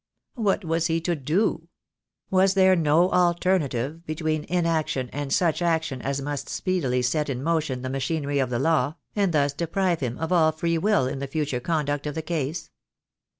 What 0.33 0.65
was 0.65 0.87
he 0.87 0.99
to 1.01 1.15
do? 1.15 1.67
Was 2.31 2.55
there 2.55 2.75
no 2.75 3.11
alternative 3.11 4.03
between 4.07 4.45
inaction 4.45 5.11
and 5.13 5.31
such 5.31 5.61
action 5.61 6.01
as 6.01 6.23
must 6.23 6.49
speedily 6.49 7.03
set 7.03 7.29
in 7.29 7.43
motion 7.43 7.83
the 7.83 7.87
machinery 7.91 8.39
of 8.39 8.49
the 8.49 8.57
law, 8.57 8.95
and 9.15 9.31
thus 9.31 9.53
deprive 9.53 9.99
him 9.99 10.17
of 10.17 10.31
all 10.31 10.51
free 10.51 10.79
will 10.79 11.05
in 11.05 11.19
the 11.19 11.27
future 11.27 11.59
conduct 11.59 12.07
of 12.07 12.15
the 12.15 12.23
case? 12.23 12.71